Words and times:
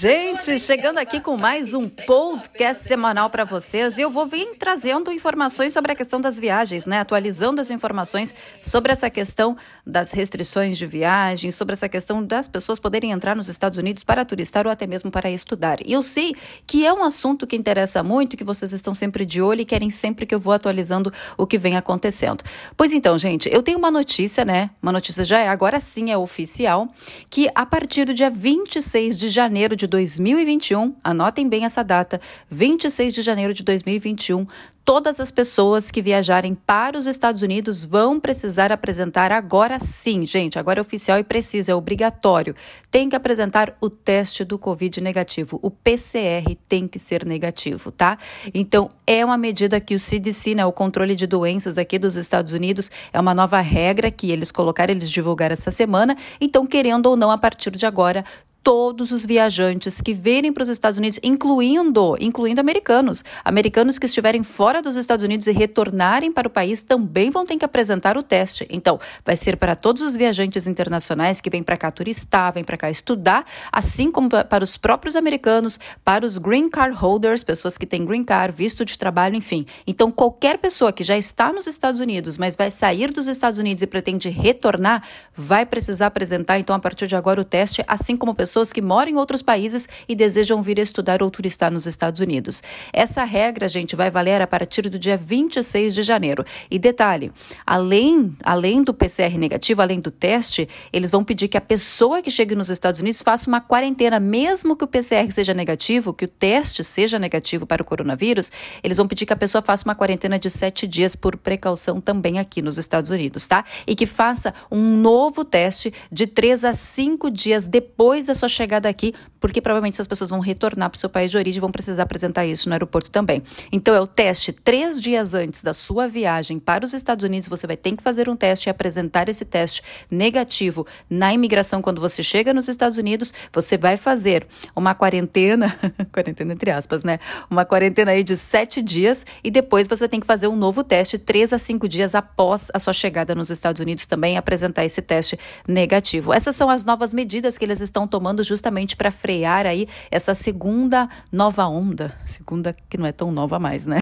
Gente, 0.00 0.58
chegando 0.58 0.96
aqui 0.96 1.20
com 1.20 1.36
mais 1.36 1.74
um 1.74 1.86
podcast 1.86 2.84
semanal 2.84 3.28
para 3.28 3.44
vocês, 3.44 3.98
eu 3.98 4.08
vou 4.08 4.26
vir 4.26 4.56
trazendo 4.58 5.12
informações 5.12 5.74
sobre 5.74 5.92
a 5.92 5.94
questão 5.94 6.18
das 6.18 6.38
viagens, 6.38 6.86
né? 6.86 7.00
Atualizando 7.00 7.60
as 7.60 7.70
informações 7.70 8.34
sobre 8.64 8.92
essa 8.92 9.10
questão 9.10 9.58
das 9.86 10.12
restrições 10.12 10.78
de 10.78 10.86
viagem, 10.86 11.52
sobre 11.52 11.74
essa 11.74 11.86
questão 11.86 12.24
das 12.24 12.48
pessoas 12.48 12.78
poderem 12.78 13.10
entrar 13.10 13.36
nos 13.36 13.50
Estados 13.50 13.76
Unidos 13.76 14.02
para 14.02 14.24
turistar 14.24 14.66
ou 14.66 14.72
até 14.72 14.86
mesmo 14.86 15.10
para 15.10 15.30
estudar. 15.30 15.86
E 15.86 15.92
eu 15.92 16.02
sei 16.02 16.34
que 16.66 16.86
é 16.86 16.92
um 16.94 17.04
assunto 17.04 17.46
que 17.46 17.54
interessa 17.54 18.02
muito, 18.02 18.38
que 18.38 18.44
vocês 18.44 18.72
estão 18.72 18.94
sempre 18.94 19.26
de 19.26 19.42
olho 19.42 19.60
e 19.60 19.66
querem 19.66 19.90
sempre 19.90 20.24
que 20.24 20.34
eu 20.34 20.40
vou 20.40 20.54
atualizando 20.54 21.12
o 21.36 21.46
que 21.46 21.58
vem 21.58 21.76
acontecendo. 21.76 22.42
Pois 22.74 22.94
então, 22.94 23.18
gente, 23.18 23.50
eu 23.52 23.62
tenho 23.62 23.76
uma 23.76 23.90
notícia, 23.90 24.46
né? 24.46 24.70
Uma 24.82 24.92
notícia 24.92 25.24
já 25.24 25.40
é, 25.40 25.48
agora 25.48 25.78
sim 25.78 26.10
é 26.10 26.16
oficial, 26.16 26.88
que 27.28 27.50
a 27.54 27.66
partir 27.66 28.06
do 28.06 28.14
dia 28.14 28.30
26 28.30 29.18
de 29.18 29.28
janeiro 29.28 29.50
janeiro 29.50 29.76
de 29.76 29.89
2021, 29.90 30.94
anotem 31.04 31.46
bem 31.46 31.66
essa 31.66 31.84
data, 31.84 32.18
26 32.48 33.12
de 33.12 33.20
janeiro 33.20 33.52
de 33.52 33.62
2021, 33.62 34.46
todas 34.90 35.20
as 35.20 35.30
pessoas 35.30 35.88
que 35.88 36.02
viajarem 36.02 36.52
para 36.54 36.98
os 36.98 37.06
Estados 37.06 37.42
Unidos 37.42 37.84
vão 37.84 38.18
precisar 38.18 38.72
apresentar 38.72 39.30
agora 39.30 39.78
sim, 39.78 40.26
gente, 40.26 40.58
agora 40.58 40.80
é 40.80 40.82
oficial 40.82 41.18
e 41.18 41.22
precisa, 41.22 41.70
é 41.70 41.74
obrigatório. 41.74 42.56
Tem 42.90 43.08
que 43.08 43.14
apresentar 43.14 43.76
o 43.80 43.88
teste 43.88 44.44
do 44.44 44.58
Covid 44.58 45.00
negativo. 45.00 45.60
O 45.62 45.70
PCR 45.70 46.56
tem 46.68 46.88
que 46.88 46.98
ser 46.98 47.24
negativo, 47.24 47.92
tá? 47.92 48.18
Então, 48.52 48.90
é 49.06 49.24
uma 49.24 49.38
medida 49.38 49.80
que 49.80 49.94
o 49.94 49.98
CDC, 49.98 50.56
né, 50.56 50.66
o 50.66 50.72
controle 50.72 51.14
de 51.14 51.26
doenças 51.26 51.78
aqui 51.78 51.98
dos 51.98 52.16
Estados 52.16 52.52
Unidos, 52.52 52.90
é 53.12 53.20
uma 53.20 53.34
nova 53.34 53.60
regra 53.60 54.10
que 54.10 54.30
eles 54.30 54.50
colocaram, 54.50 54.92
eles 54.92 55.10
divulgaram 55.10 55.52
essa 55.52 55.70
semana. 55.70 56.16
Então, 56.40 56.66
querendo 56.66 57.06
ou 57.06 57.16
não, 57.16 57.30
a 57.30 57.38
partir 57.38 57.70
de 57.70 57.86
agora, 57.86 58.24
todos 58.62 59.10
os 59.10 59.24
viajantes 59.24 60.00
que 60.00 60.12
virem 60.12 60.52
para 60.52 60.62
os 60.62 60.68
Estados 60.68 60.98
Unidos, 60.98 61.18
incluindo, 61.22 62.16
incluindo 62.20 62.60
americanos. 62.60 63.24
Americanos 63.44 63.98
que 63.98 64.06
estiverem 64.06 64.42
fora 64.42 64.82
dos 64.82 64.96
Estados 64.96 65.24
Unidos 65.24 65.46
e 65.46 65.52
retornarem 65.52 66.30
para 66.30 66.46
o 66.46 66.50
país 66.50 66.82
também 66.82 67.30
vão 67.30 67.44
ter 67.44 67.56
que 67.56 67.64
apresentar 67.64 68.16
o 68.18 68.22
teste. 68.22 68.66
Então, 68.70 69.00
vai 69.24 69.36
ser 69.36 69.56
para 69.56 69.74
todos 69.74 70.02
os 70.02 70.14
viajantes 70.14 70.66
internacionais 70.66 71.40
que 71.40 71.48
vêm 71.48 71.62
para 71.62 71.76
cá 71.76 71.90
turistar, 71.90 72.52
vêm 72.52 72.64
para 72.64 72.76
cá 72.76 72.90
estudar, 72.90 73.46
assim 73.72 74.10
como 74.10 74.28
para 74.28 74.62
os 74.62 74.76
próprios 74.76 75.16
americanos, 75.16 75.80
para 76.04 76.26
os 76.26 76.36
green 76.36 76.68
card 76.68 76.94
holders, 76.94 77.42
pessoas 77.42 77.78
que 77.78 77.86
têm 77.86 78.04
green 78.04 78.24
card, 78.24 78.54
visto 78.54 78.84
de 78.84 78.98
trabalho, 78.98 79.36
enfim. 79.36 79.64
Então, 79.86 80.10
qualquer 80.10 80.58
pessoa 80.58 80.92
que 80.92 81.02
já 81.02 81.16
está 81.16 81.52
nos 81.52 81.66
Estados 81.66 82.00
Unidos, 82.00 82.36
mas 82.36 82.56
vai 82.56 82.70
sair 82.70 83.10
dos 83.10 83.26
Estados 83.26 83.58
Unidos 83.58 83.82
e 83.82 83.86
pretende 83.86 84.28
retornar, 84.28 85.02
vai 85.34 85.64
precisar 85.64 86.08
apresentar, 86.08 86.58
então, 86.58 86.76
a 86.76 86.78
partir 86.78 87.06
de 87.06 87.16
agora, 87.16 87.40
o 87.40 87.44
teste, 87.44 87.82
assim 87.88 88.16
como 88.16 88.34
pessoas 88.34 88.49
pessoas 88.50 88.72
que 88.72 88.82
moram 88.82 89.12
em 89.12 89.16
outros 89.16 89.42
países 89.42 89.88
e 90.08 90.14
desejam 90.16 90.60
vir 90.60 90.80
estudar 90.80 91.22
ou 91.22 91.30
turistar 91.30 91.72
nos 91.72 91.86
Estados 91.86 92.20
Unidos. 92.20 92.64
Essa 92.92 93.22
regra, 93.22 93.68
gente, 93.68 93.94
vai 93.94 94.10
valer 94.10 94.42
a 94.42 94.46
partir 94.46 94.88
do 94.88 94.98
dia 94.98 95.16
26 95.16 95.94
de 95.94 96.02
janeiro. 96.02 96.44
E 96.68 96.76
detalhe, 96.76 97.30
além, 97.64 98.36
além 98.42 98.82
do 98.82 98.92
PCR 98.92 99.38
negativo, 99.38 99.80
além 99.80 100.00
do 100.00 100.10
teste, 100.10 100.68
eles 100.92 101.12
vão 101.12 101.22
pedir 101.22 101.46
que 101.46 101.56
a 101.56 101.60
pessoa 101.60 102.20
que 102.20 102.30
chegue 102.30 102.56
nos 102.56 102.70
Estados 102.70 103.00
Unidos 103.00 103.22
faça 103.22 103.48
uma 103.48 103.60
quarentena, 103.60 104.18
mesmo 104.18 104.74
que 104.74 104.82
o 104.82 104.88
PCR 104.88 105.30
seja 105.30 105.54
negativo, 105.54 106.12
que 106.12 106.24
o 106.24 106.28
teste 106.28 106.82
seja 106.82 107.20
negativo 107.20 107.64
para 107.64 107.82
o 107.82 107.84
coronavírus, 107.84 108.50
eles 108.82 108.96
vão 108.96 109.06
pedir 109.06 109.26
que 109.26 109.32
a 109.32 109.36
pessoa 109.36 109.62
faça 109.62 109.84
uma 109.84 109.94
quarentena 109.94 110.40
de 110.40 110.50
sete 110.50 110.88
dias 110.88 111.14
por 111.14 111.36
precaução 111.36 112.00
também 112.00 112.40
aqui 112.40 112.60
nos 112.60 112.78
Estados 112.78 113.10
Unidos, 113.10 113.46
tá? 113.46 113.64
E 113.86 113.94
que 113.94 114.06
faça 114.06 114.52
um 114.72 114.96
novo 114.96 115.44
teste 115.44 115.94
de 116.10 116.26
três 116.26 116.64
a 116.64 116.74
cinco 116.74 117.30
dias 117.30 117.64
depois 117.64 118.26
da 118.26 118.39
sua 118.40 118.48
chegada 118.48 118.88
aqui, 118.88 119.14
porque 119.38 119.60
provavelmente 119.60 119.94
essas 119.94 120.06
pessoas 120.06 120.30
vão 120.30 120.40
retornar 120.40 120.90
para 120.90 120.96
o 120.96 120.98
seu 120.98 121.08
país 121.08 121.30
de 121.30 121.36
origem 121.36 121.58
e 121.58 121.60
vão 121.60 121.70
precisar 121.70 122.02
apresentar 122.02 122.46
isso 122.46 122.68
no 122.68 122.74
aeroporto 122.74 123.10
também. 123.10 123.42
Então, 123.70 123.94
é 123.94 124.00
o 124.00 124.06
teste 124.06 124.52
três 124.52 125.00
dias 125.00 125.34
antes 125.34 125.62
da 125.62 125.74
sua 125.74 126.08
viagem 126.08 126.58
para 126.58 126.84
os 126.84 126.92
Estados 126.92 127.24
Unidos. 127.24 127.48
Você 127.48 127.66
vai 127.66 127.76
ter 127.76 127.94
que 127.96 128.02
fazer 128.02 128.28
um 128.28 128.36
teste 128.36 128.68
e 128.68 128.70
apresentar 128.70 129.28
esse 129.28 129.44
teste 129.44 129.82
negativo 130.10 130.86
na 131.08 131.32
imigração 131.32 131.82
quando 131.82 132.00
você 132.00 132.22
chega 132.22 132.54
nos 132.54 132.68
Estados 132.68 132.98
Unidos. 132.98 133.32
Você 133.52 133.76
vai 133.76 133.96
fazer 133.96 134.46
uma 134.74 134.94
quarentena, 134.94 135.78
quarentena 136.12 136.52
entre 136.52 136.70
aspas, 136.70 137.04
né? 137.04 137.18
Uma 137.50 137.64
quarentena 137.64 138.12
aí 138.12 138.22
de 138.22 138.36
sete 138.36 138.80
dias 138.80 139.26
e 139.44 139.50
depois 139.50 139.86
você 139.88 140.08
tem 140.08 140.20
que 140.20 140.26
fazer 140.26 140.48
um 140.48 140.56
novo 140.56 140.82
teste 140.82 141.18
três 141.18 141.52
a 141.52 141.58
cinco 141.58 141.88
dias 141.88 142.14
após 142.14 142.70
a 142.72 142.78
sua 142.78 142.92
chegada 142.92 143.34
nos 143.34 143.50
Estados 143.50 143.80
Unidos 143.80 144.06
também 144.06 144.36
apresentar 144.36 144.84
esse 144.84 145.02
teste 145.02 145.38
negativo. 145.66 146.32
Essas 146.32 146.56
são 146.56 146.70
as 146.70 146.84
novas 146.84 147.12
medidas 147.12 147.58
que 147.58 147.64
eles 147.64 147.80
estão 147.80 148.06
tomando 148.06 148.29
tomando 148.30 148.44
justamente 148.44 148.96
para 148.96 149.10
frear 149.10 149.66
aí 149.66 149.88
essa 150.10 150.34
segunda 150.34 151.08
nova 151.32 151.66
onda, 151.66 152.14
segunda 152.24 152.74
que 152.88 152.96
não 152.96 153.06
é 153.06 153.12
tão 153.12 153.32
nova 153.32 153.58
mais, 153.58 153.86
né? 153.86 153.98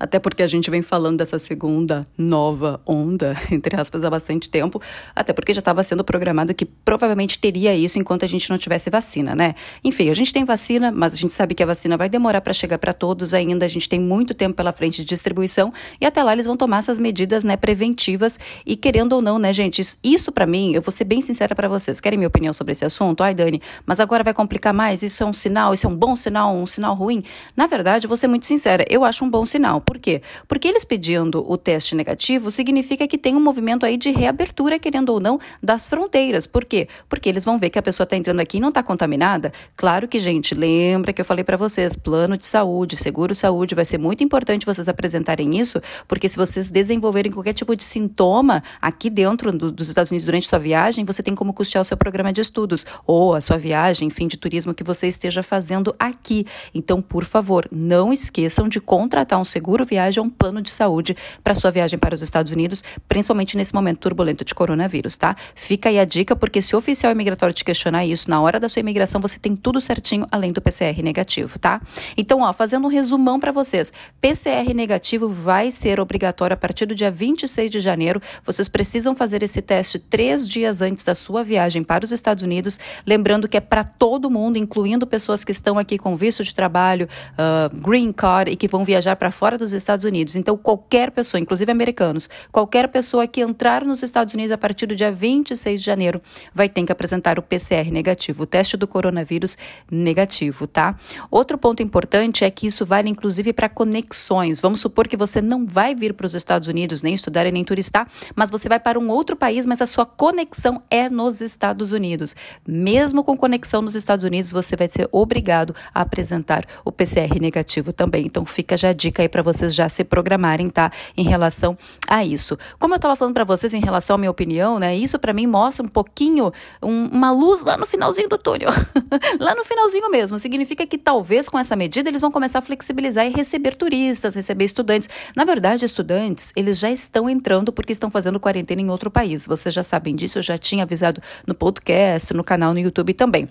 Até 0.00 0.18
porque 0.18 0.42
a 0.42 0.46
gente 0.46 0.70
vem 0.70 0.80
falando 0.80 1.18
dessa 1.18 1.38
segunda 1.38 2.06
nova 2.16 2.80
onda, 2.86 3.36
entre 3.52 3.78
aspas, 3.78 4.02
há 4.02 4.08
bastante 4.08 4.48
tempo, 4.48 4.80
até 5.14 5.34
porque 5.34 5.52
já 5.52 5.58
estava 5.58 5.82
sendo 5.82 6.02
programado 6.02 6.54
que 6.54 6.64
provavelmente 6.64 7.38
teria 7.38 7.76
isso 7.76 7.98
enquanto 7.98 8.24
a 8.24 8.26
gente 8.28 8.48
não 8.48 8.56
tivesse 8.56 8.88
vacina, 8.88 9.34
né? 9.34 9.54
Enfim, 9.84 10.08
a 10.08 10.14
gente 10.14 10.32
tem 10.32 10.42
vacina, 10.42 10.90
mas 10.90 11.12
a 11.12 11.16
gente 11.16 11.34
sabe 11.34 11.54
que 11.54 11.62
a 11.62 11.66
vacina 11.66 11.98
vai 11.98 12.08
demorar 12.08 12.40
para 12.40 12.54
chegar 12.54 12.78
para 12.78 12.94
todos 12.94 13.34
ainda, 13.34 13.66
a 13.66 13.68
gente 13.68 13.86
tem 13.86 14.00
muito 14.00 14.32
tempo 14.32 14.54
pela 14.54 14.72
frente 14.72 15.02
de 15.02 15.04
distribuição 15.04 15.70
e 16.00 16.06
até 16.06 16.22
lá 16.22 16.32
eles 16.32 16.46
vão 16.46 16.56
tomar 16.56 16.78
essas 16.78 16.98
medidas, 16.98 17.44
né, 17.44 17.58
preventivas 17.58 18.38
e 18.64 18.76
querendo 18.76 19.12
ou 19.12 19.20
não, 19.20 19.38
né, 19.38 19.52
gente, 19.52 19.80
isso, 19.82 19.98
isso 20.02 20.32
para 20.32 20.46
mim, 20.46 20.72
eu 20.72 20.80
vou 20.80 20.90
ser 20.90 21.04
bem 21.04 21.20
sincera 21.20 21.54
para 21.54 21.68
vocês, 21.68 22.00
querem 22.00 22.18
minha 22.18 22.28
opinião 22.28 22.54
sobre 22.54 22.72
esse 22.72 22.86
assunto? 22.86 23.22
Ai, 23.22 23.34
Dani, 23.34 23.60
mas 23.84 24.00
agora 24.00 24.24
vai 24.24 24.32
complicar 24.32 24.72
mais, 24.72 25.02
isso 25.02 25.22
é 25.22 25.26
um 25.26 25.32
sinal, 25.32 25.74
isso 25.74 25.86
é 25.86 25.90
um 25.90 25.96
bom 25.96 26.16
sinal, 26.16 26.54
um 26.54 26.66
sinal 26.66 26.94
ruim? 26.94 27.22
Na 27.54 27.66
verdade, 27.66 28.06
vou 28.06 28.16
ser 28.16 28.28
muito 28.28 28.46
sincera, 28.46 28.84
eu 28.88 29.04
acho 29.04 29.24
um 29.24 29.28
bom 29.30 29.44
sinal, 29.44 29.80
por 29.90 29.98
quê? 29.98 30.22
Porque 30.46 30.68
eles 30.68 30.84
pedindo 30.84 31.44
o 31.50 31.56
teste 31.56 31.96
negativo 31.96 32.48
significa 32.48 33.08
que 33.08 33.18
tem 33.18 33.34
um 33.34 33.40
movimento 33.40 33.84
aí 33.84 33.96
de 33.96 34.12
reabertura, 34.12 34.78
querendo 34.78 35.08
ou 35.08 35.18
não, 35.18 35.40
das 35.60 35.88
fronteiras. 35.88 36.46
Por 36.46 36.64
quê? 36.64 36.86
Porque 37.08 37.28
eles 37.28 37.44
vão 37.44 37.58
ver 37.58 37.70
que 37.70 37.78
a 37.80 37.82
pessoa 37.82 38.04
está 38.04 38.16
entrando 38.16 38.38
aqui 38.38 38.58
e 38.58 38.60
não 38.60 38.68
está 38.68 38.84
contaminada. 38.84 39.52
Claro 39.76 40.06
que, 40.06 40.20
gente, 40.20 40.54
lembra 40.54 41.12
que 41.12 41.20
eu 41.20 41.24
falei 41.24 41.42
para 41.42 41.56
vocês, 41.56 41.96
plano 41.96 42.38
de 42.38 42.46
saúde, 42.46 42.96
seguro 42.96 43.34
saúde, 43.34 43.74
vai 43.74 43.84
ser 43.84 43.98
muito 43.98 44.22
importante 44.22 44.64
vocês 44.64 44.88
apresentarem 44.88 45.58
isso, 45.58 45.82
porque 46.06 46.28
se 46.28 46.36
vocês 46.36 46.70
desenvolverem 46.70 47.32
qualquer 47.32 47.52
tipo 47.52 47.74
de 47.74 47.82
sintoma 47.82 48.62
aqui 48.80 49.10
dentro 49.10 49.50
do, 49.50 49.72
dos 49.72 49.88
Estados 49.88 50.12
Unidos 50.12 50.24
durante 50.24 50.46
sua 50.46 50.60
viagem, 50.60 51.04
você 51.04 51.20
tem 51.20 51.34
como 51.34 51.52
custear 51.52 51.82
o 51.82 51.84
seu 51.84 51.96
programa 51.96 52.32
de 52.32 52.40
estudos 52.40 52.86
ou 53.04 53.34
a 53.34 53.40
sua 53.40 53.58
viagem, 53.58 54.06
enfim, 54.06 54.28
de 54.28 54.36
turismo 54.36 54.72
que 54.72 54.84
você 54.84 55.08
esteja 55.08 55.42
fazendo 55.42 55.92
aqui. 55.98 56.46
Então, 56.72 57.02
por 57.02 57.24
favor, 57.24 57.66
não 57.72 58.12
esqueçam 58.12 58.68
de 58.68 58.80
contratar 58.80 59.40
um 59.40 59.44
seguro 59.44 59.79
viagem 59.84 60.22
um 60.22 60.30
plano 60.30 60.62
de 60.62 60.70
saúde 60.70 61.16
para 61.42 61.54
sua 61.54 61.70
viagem 61.70 61.98
para 61.98 62.14
os 62.14 62.22
Estados 62.22 62.52
Unidos, 62.52 62.82
principalmente 63.08 63.56
nesse 63.56 63.74
momento 63.74 63.98
turbulento 63.98 64.44
de 64.44 64.54
coronavírus, 64.54 65.16
tá? 65.16 65.36
Fica 65.54 65.88
aí 65.88 65.98
a 65.98 66.04
dica, 66.04 66.34
porque 66.34 66.62
se 66.62 66.74
o 66.74 66.78
oficial 66.78 67.12
imigratório 67.12 67.54
te 67.54 67.64
questionar 67.64 68.04
isso, 68.04 68.30
na 68.30 68.40
hora 68.40 68.58
da 68.58 68.68
sua 68.68 68.80
imigração 68.80 69.20
você 69.20 69.38
tem 69.38 69.54
tudo 69.56 69.80
certinho, 69.80 70.26
além 70.30 70.52
do 70.52 70.60
PCR 70.60 71.02
negativo, 71.02 71.58
tá? 71.58 71.80
Então, 72.16 72.40
ó, 72.40 72.52
fazendo 72.52 72.86
um 72.86 72.90
resumão 72.90 73.38
para 73.38 73.52
vocês, 73.52 73.92
PCR 74.20 74.72
negativo 74.74 75.28
vai 75.28 75.70
ser 75.70 76.00
obrigatório 76.00 76.54
a 76.54 76.56
partir 76.56 76.86
do 76.86 76.94
dia 76.94 77.10
26 77.10 77.70
de 77.70 77.80
janeiro. 77.80 78.20
Vocês 78.44 78.68
precisam 78.68 79.14
fazer 79.14 79.42
esse 79.42 79.60
teste 79.60 79.98
três 79.98 80.48
dias 80.48 80.80
antes 80.80 81.04
da 81.04 81.14
sua 81.14 81.44
viagem 81.44 81.82
para 81.82 82.04
os 82.04 82.12
Estados 82.12 82.42
Unidos, 82.42 82.78
lembrando 83.06 83.48
que 83.48 83.56
é 83.56 83.60
para 83.60 83.84
todo 83.84 84.30
mundo, 84.30 84.58
incluindo 84.58 85.06
pessoas 85.06 85.44
que 85.44 85.52
estão 85.52 85.78
aqui 85.78 85.98
com 85.98 86.16
visto 86.16 86.42
de 86.42 86.54
trabalho, 86.54 87.08
uh, 87.32 87.74
green 87.80 88.12
card 88.12 88.50
e 88.50 88.56
que 88.56 88.68
vão 88.68 88.84
viajar 88.84 89.16
para 89.16 89.30
fora 89.30 89.56
dos 89.56 89.69
Estados 89.72 90.04
Unidos. 90.04 90.36
Então, 90.36 90.56
qualquer 90.56 91.10
pessoa, 91.10 91.40
inclusive 91.40 91.70
americanos, 91.70 92.28
qualquer 92.50 92.88
pessoa 92.88 93.26
que 93.26 93.40
entrar 93.40 93.84
nos 93.84 94.02
Estados 94.02 94.34
Unidos 94.34 94.52
a 94.52 94.58
partir 94.58 94.86
do 94.86 94.94
dia 94.94 95.10
26 95.10 95.80
de 95.80 95.86
janeiro 95.86 96.20
vai 96.54 96.68
ter 96.68 96.84
que 96.84 96.92
apresentar 96.92 97.38
o 97.38 97.42
PCR 97.42 97.90
negativo, 97.90 98.42
o 98.42 98.46
teste 98.46 98.76
do 98.76 98.86
coronavírus 98.86 99.56
negativo, 99.90 100.66
tá? 100.66 100.96
Outro 101.30 101.58
ponto 101.58 101.82
importante 101.82 102.44
é 102.44 102.50
que 102.50 102.66
isso 102.66 102.86
vale 102.86 103.08
inclusive 103.08 103.52
para 103.52 103.68
conexões. 103.68 104.60
Vamos 104.60 104.80
supor 104.80 105.06
que 105.08 105.16
você 105.16 105.40
não 105.40 105.66
vai 105.66 105.94
vir 105.94 106.14
para 106.14 106.26
os 106.26 106.34
Estados 106.34 106.68
Unidos 106.68 107.02
nem 107.02 107.14
estudar 107.14 107.46
e 107.46 107.52
nem 107.52 107.64
turistar, 107.64 108.08
mas 108.34 108.50
você 108.50 108.68
vai 108.68 108.80
para 108.80 108.98
um 108.98 109.08
outro 109.10 109.36
país, 109.36 109.66
mas 109.66 109.82
a 109.82 109.86
sua 109.86 110.06
conexão 110.06 110.82
é 110.90 111.08
nos 111.08 111.40
Estados 111.40 111.92
Unidos. 111.92 112.34
Mesmo 112.66 113.22
com 113.22 113.36
conexão 113.36 113.82
nos 113.82 113.94
Estados 113.94 114.24
Unidos, 114.24 114.52
você 114.52 114.76
vai 114.76 114.88
ser 114.88 115.08
obrigado 115.12 115.74
a 115.94 116.02
apresentar 116.02 116.64
o 116.84 116.92
PCR 116.92 117.40
negativo 117.40 117.92
também. 117.92 118.26
Então, 118.26 118.44
fica 118.44 118.76
já 118.76 118.90
a 118.90 118.92
dica 118.92 119.22
aí 119.22 119.28
para 119.28 119.42
já 119.68 119.88
se 119.88 120.00
se 120.00 120.04
programarem, 120.04 120.68
tá? 120.70 120.90
Em 121.16 121.24
relação 121.24 121.76
a 122.08 122.24
isso. 122.24 122.58
Como 122.78 122.94
eu 122.94 122.96
estava 122.96 123.14
falando 123.16 123.34
para 123.34 123.44
vocês 123.44 123.74
em 123.74 123.80
relação 123.80 124.16
à 124.16 124.18
minha 124.18 124.30
opinião, 124.30 124.78
né? 124.78 124.96
Isso 124.96 125.18
para 125.18 125.32
mim 125.32 125.46
mostra 125.46 125.84
um 125.84 125.88
pouquinho 125.88 126.52
um, 126.82 127.06
uma 127.06 127.30
luz 127.30 127.62
lá 127.62 127.76
no 127.76 127.86
finalzinho 127.86 128.28
do 128.28 128.38
túnel. 128.38 128.70
lá 129.38 129.54
no 129.54 129.64
finalzinho 129.64 130.10
mesmo. 130.10 130.38
Significa 130.38 130.86
que 130.86 130.96
talvez 130.96 131.48
com 131.48 131.58
essa 131.58 131.76
medida 131.76 132.08
eles 132.08 132.20
vão 132.20 132.30
começar 132.30 132.60
a 132.60 132.62
flexibilizar 132.62 133.26
e 133.26 133.30
receber 133.30 133.76
turistas, 133.76 134.34
receber 134.34 134.64
estudantes. 134.64 135.08
Na 135.36 135.44
verdade, 135.44 135.84
estudantes, 135.84 136.52
eles 136.56 136.78
já 136.78 136.90
estão 136.90 137.28
entrando 137.28 137.72
porque 137.72 137.92
estão 137.92 138.10
fazendo 138.10 138.40
quarentena 138.40 138.80
em 138.80 138.90
outro 138.90 139.10
país. 139.10 139.46
Vocês 139.46 139.74
já 139.74 139.82
sabem 139.82 140.14
disso, 140.14 140.38
eu 140.38 140.42
já 140.42 140.56
tinha 140.56 140.84
avisado 140.84 141.22
no 141.46 141.54
podcast, 141.54 142.32
no 142.32 142.42
canal 142.42 142.72
no 142.72 142.78
YouTube 142.78 143.12
também. 143.12 143.48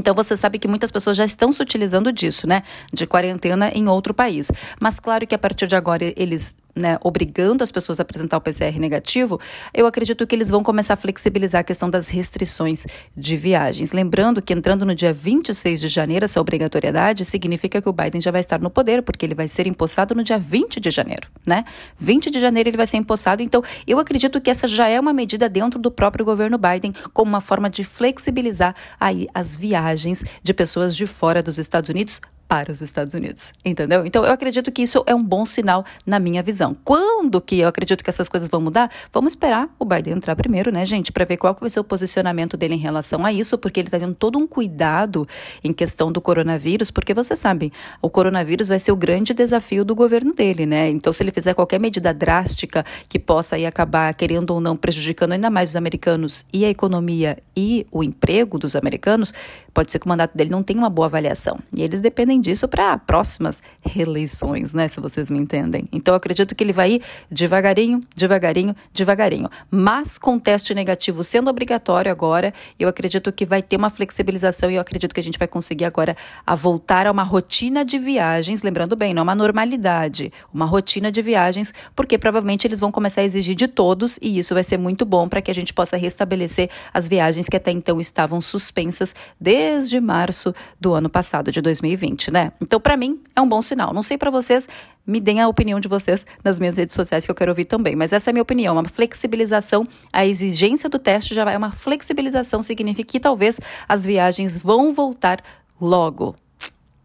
Então 0.00 0.14
você 0.14 0.34
sabe 0.34 0.58
que 0.58 0.66
muitas 0.66 0.90
pessoas 0.90 1.14
já 1.14 1.26
estão 1.26 1.52
se 1.52 1.62
utilizando 1.62 2.10
disso, 2.10 2.46
né? 2.46 2.62
De 2.90 3.06
quarentena 3.06 3.70
em 3.74 3.86
outro 3.86 4.14
país. 4.14 4.50
Mas 4.80 4.98
claro 4.98 5.26
que 5.26 5.34
a 5.34 5.38
partir 5.38 5.66
de 5.66 5.76
agora 5.76 6.10
eles 6.16 6.56
né, 6.74 6.98
obrigando 7.02 7.62
as 7.62 7.70
pessoas 7.70 7.98
a 8.00 8.02
apresentar 8.02 8.36
o 8.36 8.40
PCR 8.40 8.78
negativo, 8.78 9.40
eu 9.74 9.86
acredito 9.86 10.26
que 10.26 10.34
eles 10.34 10.50
vão 10.50 10.62
começar 10.62 10.94
a 10.94 10.96
flexibilizar 10.96 11.60
a 11.60 11.64
questão 11.64 11.88
das 11.88 12.08
restrições 12.08 12.86
de 13.16 13.36
viagens. 13.36 13.92
Lembrando 13.92 14.40
que 14.40 14.52
entrando 14.52 14.84
no 14.86 14.94
dia 14.94 15.12
26 15.12 15.80
de 15.80 15.88
janeiro, 15.88 16.24
essa 16.24 16.40
obrigatoriedade 16.40 17.24
significa 17.24 17.80
que 17.80 17.88
o 17.88 17.92
Biden 17.92 18.20
já 18.20 18.30
vai 18.30 18.40
estar 18.40 18.60
no 18.60 18.70
poder, 18.70 19.02
porque 19.02 19.24
ele 19.26 19.34
vai 19.34 19.48
ser 19.48 19.66
empossado 19.66 20.14
no 20.14 20.22
dia 20.22 20.38
20 20.38 20.80
de 20.80 20.90
janeiro, 20.90 21.28
né? 21.44 21.64
20 21.98 22.30
de 22.30 22.40
janeiro 22.40 22.68
ele 22.68 22.76
vai 22.76 22.86
ser 22.86 22.96
empossado, 22.96 23.42
então 23.42 23.62
eu 23.86 23.98
acredito 23.98 24.40
que 24.40 24.50
essa 24.50 24.68
já 24.68 24.88
é 24.88 24.98
uma 24.98 25.12
medida 25.12 25.48
dentro 25.48 25.78
do 25.78 25.90
próprio 25.90 26.24
governo 26.24 26.58
Biden, 26.58 26.94
como 27.12 27.30
uma 27.30 27.40
forma 27.40 27.68
de 27.68 27.84
flexibilizar 27.84 28.74
aí 28.98 29.28
as 29.34 29.56
viagens 29.56 29.80
viagens 29.80 30.24
de 30.42 30.54
pessoas 30.54 30.96
de 30.96 31.06
fora 31.06 31.42
dos 31.42 31.58
Estados 31.58 31.88
Unidos 31.90 32.20
para 32.50 32.72
os 32.72 32.82
Estados 32.82 33.14
Unidos, 33.14 33.52
entendeu? 33.64 34.04
Então 34.04 34.24
eu 34.24 34.32
acredito 34.32 34.72
que 34.72 34.82
isso 34.82 35.04
é 35.06 35.14
um 35.14 35.22
bom 35.22 35.46
sinal 35.46 35.84
na 36.04 36.18
minha 36.18 36.42
visão. 36.42 36.76
Quando 36.82 37.40
que 37.40 37.60
eu 37.60 37.68
acredito 37.68 38.02
que 38.02 38.10
essas 38.10 38.28
coisas 38.28 38.48
vão 38.48 38.60
mudar? 38.60 38.90
Vamos 39.12 39.34
esperar 39.34 39.72
o 39.78 39.84
Biden 39.84 40.14
entrar 40.14 40.34
primeiro, 40.34 40.72
né, 40.72 40.84
gente, 40.84 41.12
para 41.12 41.24
ver 41.24 41.36
qual 41.36 41.54
que 41.54 41.60
vai 41.60 41.70
ser 41.70 41.78
o 41.78 41.84
posicionamento 41.84 42.56
dele 42.56 42.74
em 42.74 42.78
relação 42.78 43.24
a 43.24 43.32
isso, 43.32 43.56
porque 43.56 43.78
ele 43.78 43.86
está 43.86 44.00
tendo 44.00 44.16
todo 44.16 44.36
um 44.36 44.48
cuidado 44.48 45.28
em 45.62 45.72
questão 45.72 46.10
do 46.10 46.20
coronavírus, 46.20 46.90
porque 46.90 47.14
você 47.14 47.36
sabe, 47.36 47.72
o 48.02 48.10
coronavírus 48.10 48.66
vai 48.66 48.80
ser 48.80 48.90
o 48.90 48.96
grande 48.96 49.32
desafio 49.32 49.84
do 49.84 49.94
governo 49.94 50.34
dele, 50.34 50.66
né? 50.66 50.90
Então 50.90 51.12
se 51.12 51.22
ele 51.22 51.30
fizer 51.30 51.54
qualquer 51.54 51.78
medida 51.78 52.12
drástica 52.12 52.84
que 53.08 53.20
possa 53.20 53.54
aí 53.54 53.64
acabar 53.64 54.12
querendo 54.12 54.50
ou 54.50 54.60
não 54.60 54.76
prejudicando 54.76 55.30
ainda 55.30 55.50
mais 55.50 55.68
os 55.68 55.76
americanos 55.76 56.44
e 56.52 56.64
a 56.64 56.68
economia 56.68 57.38
e 57.56 57.86
o 57.92 58.02
emprego 58.02 58.58
dos 58.58 58.74
americanos, 58.74 59.32
pode 59.72 59.92
ser 59.92 60.00
que 60.00 60.06
o 60.06 60.08
mandato 60.08 60.36
dele 60.36 60.50
não 60.50 60.64
tenha 60.64 60.80
uma 60.80 60.90
boa 60.90 61.06
avaliação. 61.06 61.60
E 61.76 61.82
eles 61.82 62.00
dependem 62.00 62.39
disso 62.40 62.66
para 62.66 62.96
próximas 62.98 63.62
reeleições, 63.80 64.72
né? 64.72 64.88
Se 64.88 65.00
vocês 65.00 65.30
me 65.30 65.38
entendem. 65.38 65.88
Então, 65.92 66.14
acredito 66.14 66.54
que 66.54 66.64
ele 66.64 66.72
vai 66.72 66.92
ir 66.92 67.02
devagarinho, 67.30 68.00
devagarinho, 68.14 68.74
devagarinho. 68.92 69.48
Mas 69.70 70.18
com 70.18 70.38
teste 70.38 70.74
negativo 70.74 71.22
sendo 71.24 71.50
obrigatório 71.50 72.10
agora, 72.10 72.52
eu 72.78 72.88
acredito 72.88 73.32
que 73.32 73.44
vai 73.44 73.62
ter 73.62 73.76
uma 73.76 73.90
flexibilização 73.90 74.70
e 74.70 74.74
eu 74.74 74.80
acredito 74.80 75.14
que 75.14 75.20
a 75.20 75.22
gente 75.22 75.38
vai 75.38 75.48
conseguir 75.48 75.84
agora 75.84 76.16
a 76.46 76.54
voltar 76.54 77.06
a 77.06 77.10
uma 77.10 77.22
rotina 77.22 77.84
de 77.84 77.98
viagens, 77.98 78.62
lembrando 78.62 78.96
bem, 78.96 79.12
não 79.14 79.22
uma 79.22 79.34
normalidade, 79.34 80.32
uma 80.52 80.64
rotina 80.64 81.10
de 81.10 81.22
viagens, 81.22 81.72
porque 81.94 82.18
provavelmente 82.18 82.66
eles 82.66 82.80
vão 82.80 82.90
começar 82.90 83.20
a 83.20 83.24
exigir 83.24 83.54
de 83.54 83.68
todos 83.68 84.18
e 84.22 84.38
isso 84.38 84.54
vai 84.54 84.64
ser 84.64 84.78
muito 84.78 85.04
bom 85.04 85.28
para 85.28 85.42
que 85.42 85.50
a 85.50 85.54
gente 85.54 85.72
possa 85.72 85.96
restabelecer 85.96 86.70
as 86.92 87.08
viagens 87.08 87.48
que 87.48 87.56
até 87.56 87.70
então 87.70 88.00
estavam 88.00 88.40
suspensas 88.40 89.14
desde 89.40 90.00
março 90.00 90.54
do 90.80 90.92
ano 90.92 91.08
passado, 91.08 91.50
de 91.50 91.60
2020 91.60 92.29
né? 92.30 92.52
Então, 92.60 92.80
para 92.80 92.96
mim, 92.96 93.20
é 93.34 93.40
um 93.40 93.48
bom 93.48 93.60
sinal. 93.60 93.92
Não 93.92 94.02
sei 94.02 94.16
para 94.16 94.30
vocês, 94.30 94.68
me 95.06 95.20
deem 95.20 95.40
a 95.40 95.48
opinião 95.48 95.80
de 95.80 95.88
vocês 95.88 96.26
nas 96.44 96.58
minhas 96.58 96.76
redes 96.76 96.94
sociais 96.94 97.24
que 97.24 97.30
eu 97.30 97.34
quero 97.34 97.50
ouvir 97.50 97.64
também. 97.64 97.96
Mas 97.96 98.12
essa 98.12 98.30
é 98.30 98.32
a 98.32 98.34
minha 98.34 98.42
opinião, 98.42 98.74
uma 98.74 98.88
flexibilização, 98.88 99.86
a 100.12 100.24
exigência 100.24 100.88
do 100.88 100.98
teste 100.98 101.34
já 101.34 101.50
é 101.50 101.56
uma 101.56 101.72
flexibilização, 101.72 102.62
significa 102.62 103.10
que 103.10 103.20
talvez 103.20 103.58
as 103.88 104.06
viagens 104.06 104.58
vão 104.58 104.92
voltar 104.92 105.42
logo 105.80 106.34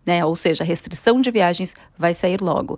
né? 0.05 0.23
Ou 0.23 0.35
seja, 0.35 0.63
a 0.63 0.67
restrição 0.67 1.19
de 1.19 1.31
viagens 1.31 1.73
vai 1.97 2.13
sair 2.13 2.41
logo. 2.41 2.77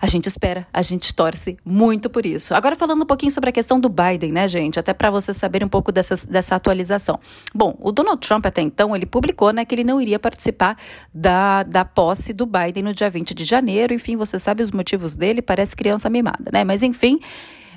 A 0.00 0.06
gente 0.06 0.26
espera, 0.26 0.66
a 0.72 0.82
gente 0.82 1.14
torce 1.14 1.56
muito 1.64 2.10
por 2.10 2.26
isso. 2.26 2.54
Agora 2.54 2.76
falando 2.76 3.02
um 3.02 3.06
pouquinho 3.06 3.32
sobre 3.32 3.50
a 3.50 3.52
questão 3.52 3.80
do 3.80 3.88
Biden, 3.88 4.32
né, 4.32 4.46
gente? 4.46 4.78
Até 4.78 4.92
para 4.92 5.10
vocês 5.10 5.36
saberem 5.36 5.66
um 5.66 5.70
pouco 5.70 5.90
dessa 5.90 6.54
atualização. 6.54 7.18
Bom, 7.54 7.76
o 7.80 7.90
Donald 7.90 8.20
Trump 8.26 8.44
até 8.46 8.60
então, 8.60 8.94
ele 8.94 9.06
publicou, 9.06 9.52
né, 9.52 9.64
que 9.64 9.74
ele 9.74 9.84
não 9.84 10.00
iria 10.00 10.18
participar 10.18 10.76
da, 11.12 11.62
da 11.62 11.84
posse 11.84 12.32
do 12.32 12.46
Biden 12.46 12.82
no 12.82 12.92
dia 12.92 13.08
20 13.08 13.34
de 13.34 13.44
janeiro. 13.44 13.94
Enfim, 13.94 14.16
você 14.16 14.38
sabe 14.38 14.62
os 14.62 14.70
motivos 14.70 15.16
dele, 15.16 15.40
parece 15.40 15.74
criança 15.74 16.10
mimada, 16.10 16.50
né? 16.52 16.64
Mas 16.64 16.82
enfim, 16.82 17.18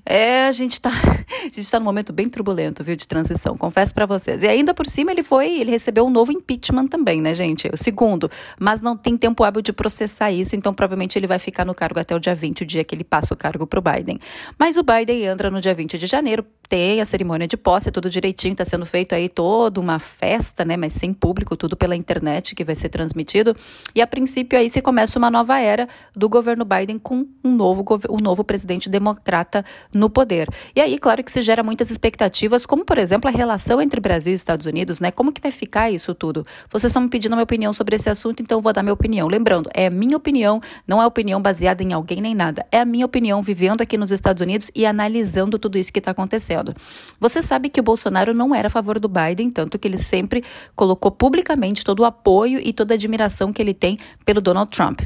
é, 0.10 0.48
a 0.48 0.52
gente 0.52 0.74
está 0.74 0.90
a 0.90 1.44
gente 1.44 1.70
tá 1.70 1.80
num 1.80 1.86
momento 1.86 2.12
bem 2.12 2.28
turbulento, 2.28 2.84
viu, 2.84 2.96
de 2.96 3.08
transição, 3.08 3.56
confesso 3.56 3.94
para 3.94 4.08
vocês. 4.08 4.42
E 4.42 4.48
ainda 4.48 4.74
por 4.74 4.88
cima 4.88 5.12
ele 5.12 5.22
foi, 5.22 5.60
ele 5.60 5.70
recebeu 5.70 6.04
um 6.06 6.10
novo 6.10 6.32
impeachment 6.32 6.88
também, 6.88 7.22
né, 7.22 7.36
gente? 7.36 7.70
O 7.72 7.78
segundo, 7.78 8.30
mas 8.60 8.82
não 8.82 8.98
tem 8.98 9.16
tempo 9.16 9.44
hábil 9.44 9.62
de 9.62 9.72
processar 9.72 10.32
isso, 10.32 10.56
então 10.56 10.74
provavelmente 10.74 11.18
ele 11.18 11.28
vai 11.28 11.38
ficar 11.38 11.64
no 11.64 11.76
cargo 11.76 12.00
até 12.00 12.16
o 12.16 12.20
dia 12.20 12.34
20, 12.34 12.64
o 12.64 12.66
dia 12.66 12.84
que 12.84 12.96
ele 12.96 13.04
passa 13.04 13.36
o 13.36 13.38
cargo 13.38 13.68
pro 13.68 13.82
Biden. 13.82 14.20
Mas 14.58 14.78
o 14.78 14.84
Biden 14.84 15.26
entra 15.26 15.52
no 15.52 15.62
dia 15.62 15.76
20 15.76 15.98
de 15.98 16.08
janeiro, 16.08 16.44
tem 16.70 17.02
a 17.02 17.06
cerimônia 17.06 17.48
de 17.48 17.58
posse, 17.58 17.92
tudo 17.92 18.12
direitinho, 18.12 18.52
está 18.52 18.64
sendo 18.64 18.86
feito 18.86 19.16
aí 19.16 19.28
toda 19.28 19.80
uma 19.80 19.98
festa, 19.98 20.64
né, 20.64 20.78
mas 20.78 20.94
sem 20.94 21.12
público, 21.12 21.58
tudo 21.58 21.76
pela 21.76 21.96
internet 21.96 22.54
que 22.54 22.64
vai 22.64 22.76
ser 22.76 22.90
transmitido. 22.90 23.56
E 23.96 24.02
a 24.02 24.06
princípio 24.06 24.58
aí 24.58 24.70
se 24.70 24.80
começa 24.80 25.18
uma 25.18 25.32
nova 25.32 25.60
era 25.60 25.90
do 26.16 26.30
governo 26.30 26.64
Biden 26.64 27.00
com 27.00 27.26
um 27.44 27.56
novo, 27.56 27.84
um 28.08 28.18
novo 28.18 28.44
presidente 28.44 28.88
democrata 28.88 29.66
no 29.92 30.12
poder. 30.12 30.48
E 30.76 30.80
aí, 30.80 31.00
claro 31.00 31.24
que 31.24 31.32
se 31.32 31.42
gera 31.42 31.64
muitas 31.64 31.90
expectativas, 31.90 32.68
como 32.68 32.86
por 32.86 33.00
exemplo 33.00 33.28
a 33.28 33.34
relação 33.34 33.82
entre 33.82 34.00
Brasil 34.00 34.34
e 34.34 34.36
Estados 34.36 34.68
Unidos, 34.68 35.00
né? 35.00 35.10
Como 35.10 35.32
que 35.32 35.42
vai 35.42 35.52
ficar 35.52 35.90
isso 35.90 36.14
tudo? 36.14 36.46
Vocês 36.70 36.92
estão 36.92 37.02
me 37.02 37.10
pedindo 37.10 37.36
minha 37.36 37.44
opinião 37.44 37.74
sobre 37.74 37.96
esse 37.96 38.12
assunto, 38.12 38.44
então 38.44 38.60
eu 38.60 38.62
vou 38.62 38.72
dar 38.72 38.84
minha 38.84 38.94
opinião. 38.94 39.28
Lembrando, 39.28 39.72
é 39.74 39.88
a 39.88 39.90
minha 39.90 40.16
opinião, 40.16 40.62
não 40.88 41.02
é 41.02 41.08
opinião 41.08 41.42
baseada 41.42 41.82
em 41.82 41.94
alguém 41.94 42.22
nem 42.22 42.36
nada. 42.36 42.64
É 42.72 42.80
a 42.80 42.86
minha 42.86 43.08
opinião 43.08 43.42
vivendo 43.42 43.82
aqui 43.82 43.98
nos 43.98 44.12
Estados 44.12 44.42
Unidos 44.42 44.70
e 44.76 44.86
analisando 44.86 45.58
tudo 45.58 45.76
isso 45.76 45.92
que 45.92 45.98
está 45.98 46.12
acontecendo. 46.12 46.59
Você 47.20 47.42
sabe 47.42 47.70
que 47.70 47.80
o 47.80 47.84
Bolsonaro 47.84 48.34
não 48.34 48.54
era 48.54 48.68
a 48.68 48.72
favor 48.72 49.00
do 49.00 49.10
Biden, 49.10 49.50
tanto 49.50 49.78
que 49.78 49.88
ele 49.88 49.98
sempre 49.98 50.44
colocou 50.76 51.12
publicamente 51.12 51.84
todo 51.84 52.02
o 52.02 52.06
apoio 52.06 52.60
e 52.64 52.74
toda 52.74 52.94
a 52.94 52.96
admiração 52.96 53.52
que 53.52 53.62
ele 53.62 53.74
tem 53.74 53.98
pelo 54.26 54.42
Donald 54.42 54.72
Trump. 54.72 55.02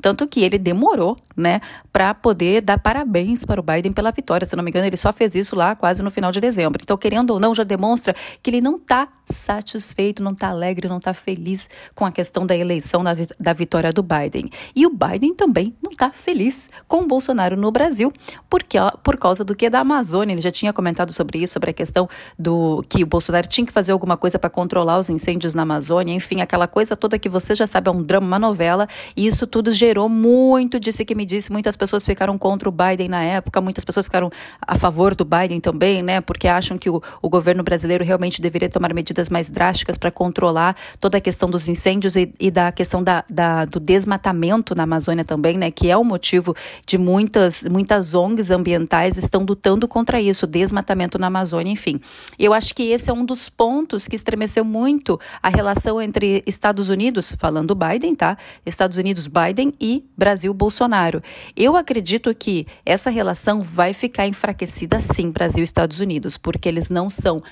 Tanto 0.00 0.26
que 0.26 0.42
ele 0.42 0.56
demorou, 0.56 1.16
né, 1.36 1.60
para 1.92 2.14
poder 2.14 2.60
dar 2.60 2.78
parabéns 2.78 3.44
para 3.44 3.60
o 3.60 3.62
Biden 3.62 3.92
pela 3.92 4.12
vitória. 4.12 4.46
Se 4.46 4.54
não 4.54 4.62
me 4.62 4.70
engano, 4.70 4.86
ele 4.86 4.96
só 4.96 5.12
fez 5.12 5.34
isso 5.34 5.56
lá 5.56 5.74
quase 5.74 6.02
no 6.02 6.10
final 6.10 6.30
de 6.30 6.40
dezembro. 6.40 6.80
Então, 6.82 6.96
querendo 6.96 7.30
ou 7.30 7.40
não, 7.40 7.54
já 7.54 7.64
demonstra 7.64 8.14
que 8.42 8.50
ele 8.50 8.60
não 8.60 8.76
está 8.76 9.08
satisfeito, 9.28 10.22
não 10.22 10.32
está 10.32 10.48
alegre, 10.48 10.88
não 10.88 10.98
está 10.98 11.12
feliz 11.14 11.68
com 11.94 12.04
a 12.04 12.12
questão 12.12 12.46
da 12.46 12.56
eleição 12.56 13.02
da, 13.02 13.16
da 13.38 13.52
vitória 13.52 13.92
do 13.92 14.02
Biden. 14.02 14.50
E 14.74 14.86
o 14.86 14.90
Biden 14.90 15.34
também 15.34 15.74
não 15.82 15.92
está 15.92 16.10
feliz 16.10 16.70
com 16.86 17.02
o 17.02 17.06
Bolsonaro 17.06 17.56
no 17.56 17.70
Brasil, 17.70 18.12
porque 18.48 18.78
por 19.02 19.16
causa 19.16 19.44
do 19.44 19.54
que 19.54 19.68
da 19.68 19.80
Amazônia. 19.80 20.34
Ele 20.34 20.40
já 20.40 20.50
tinha 20.50 20.72
comentado 20.72 21.12
sobre 21.12 21.38
isso, 21.38 21.54
sobre 21.54 21.70
a 21.70 21.72
questão 21.72 22.08
do 22.38 22.84
que 22.88 23.02
o 23.02 23.06
Bolsonaro 23.06 23.48
tinha 23.48 23.66
que 23.66 23.72
fazer 23.72 23.92
alguma 23.92 24.16
coisa 24.16 24.38
para 24.38 24.50
controlar 24.50 24.98
os 24.98 25.10
incêndios 25.10 25.54
na 25.54 25.62
Amazônia, 25.62 26.14
enfim, 26.14 26.40
aquela 26.40 26.66
coisa 26.66 26.96
toda 26.96 27.18
que 27.18 27.28
você 27.28 27.54
já 27.54 27.66
sabe 27.66 27.88
é 27.88 27.92
um 27.92 28.02
drama, 28.02 28.26
uma 28.26 28.38
novela, 28.38 28.88
e 29.16 29.26
isso 29.26 29.46
tudo 29.46 29.72
gerou 29.80 30.10
muito 30.10 30.78
disse 30.78 31.06
que 31.06 31.14
me 31.14 31.24
disse. 31.24 31.50
Muitas 31.50 31.74
pessoas 31.74 32.04
ficaram 32.04 32.36
contra 32.36 32.68
o 32.68 32.72
Biden 32.72 33.08
na 33.08 33.22
época, 33.22 33.62
muitas 33.62 33.82
pessoas 33.82 34.04
ficaram 34.04 34.30
a 34.60 34.76
favor 34.76 35.14
do 35.14 35.24
Biden 35.24 35.58
também, 35.58 36.02
né? 36.02 36.20
Porque 36.20 36.46
acham 36.46 36.76
que 36.76 36.90
o, 36.90 37.02
o 37.22 37.30
governo 37.30 37.62
brasileiro 37.62 38.04
realmente 38.04 38.42
deveria 38.42 38.68
tomar 38.68 38.92
medidas 38.92 39.30
mais 39.30 39.48
drásticas 39.48 39.96
para 39.96 40.10
controlar 40.10 40.76
toda 41.00 41.16
a 41.16 41.20
questão 41.20 41.48
dos 41.48 41.66
incêndios 41.66 42.14
e, 42.14 42.30
e 42.38 42.50
da 42.50 42.70
questão 42.70 43.02
da, 43.02 43.24
da, 43.28 43.64
do 43.64 43.80
desmatamento 43.80 44.74
na 44.74 44.82
Amazônia 44.82 45.24
também, 45.24 45.56
né? 45.56 45.70
Que 45.70 45.88
é 45.88 45.96
o 45.96 46.04
motivo 46.04 46.54
de 46.86 46.98
muitas, 46.98 47.64
muitas 47.64 48.12
ONGs 48.12 48.50
ambientais 48.50 49.16
estão 49.16 49.44
lutando 49.44 49.88
contra 49.88 50.20
isso, 50.20 50.46
desmatamento 50.46 51.18
na 51.18 51.28
Amazônia, 51.28 51.72
enfim. 51.72 51.98
Eu 52.38 52.52
acho 52.52 52.74
que 52.74 52.82
esse 52.90 53.08
é 53.08 53.12
um 53.14 53.24
dos 53.24 53.48
pontos 53.48 54.06
que 54.06 54.14
estremeceu 54.14 54.62
muito 54.62 55.18
a 55.42 55.48
relação 55.48 56.02
entre 56.02 56.42
Estados 56.46 56.90
Unidos, 56.90 57.32
falando 57.32 57.74
Biden, 57.74 58.14
tá? 58.14 58.36
Estados 58.66 58.98
Unidos, 58.98 59.26
Biden 59.26 59.69
e 59.80 60.04
Brasil-Bolsonaro. 60.16 61.22
Eu 61.56 61.76
acredito 61.76 62.34
que 62.34 62.66
essa 62.84 63.10
relação 63.10 63.60
vai 63.60 63.92
ficar 63.92 64.26
enfraquecida 64.26 65.00
sim, 65.00 65.30
Brasil 65.30 65.60
e 65.60 65.64
Estados 65.64 66.00
Unidos, 66.00 66.38
porque 66.38 66.68
eles 66.68 66.88
não 66.88 67.10
são 67.10 67.42